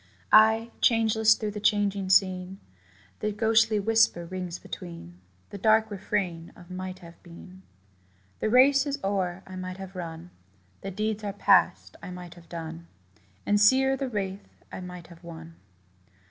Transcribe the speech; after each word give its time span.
Ay, 0.31 0.71
changeless 0.81 1.35
through 1.35 1.51
the 1.51 1.59
changing 1.59 2.09
scene, 2.09 2.59
The 3.19 3.31
ghostly 3.31 3.79
whisper 3.79 4.25
rings 4.25 4.57
between, 4.57 5.19
The 5.51 5.59
dark 5.59 5.91
refrain 5.91 6.51
of 6.55 6.71
'might 6.71 6.97
have 7.05 7.21
been.' 7.21 7.61
The 8.39 8.49
race 8.49 8.87
is 8.87 8.97
o'er 9.03 9.43
I 9.45 9.55
might 9.57 9.77
have 9.77 9.95
run: 9.95 10.31
The 10.81 10.89
deeds 10.89 11.23
are 11.23 11.33
past 11.33 11.97
I 12.01 12.09
might 12.09 12.33
have 12.33 12.49
done; 12.49 12.87
And 13.45 13.61
sere 13.61 13.95
the 13.95 14.09
wreath 14.09 14.49
I 14.71 14.79
might 14.79 15.05
have 15.05 15.23
won. 15.23 15.53